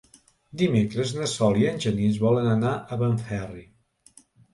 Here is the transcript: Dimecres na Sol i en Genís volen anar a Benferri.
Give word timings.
Dimecres 0.59 1.11
na 1.17 1.27
Sol 1.33 1.59
i 1.63 1.67
en 1.71 1.77
Genís 1.85 2.17
volen 2.23 2.49
anar 2.53 2.71
a 2.79 2.97
Benferri. 3.03 3.63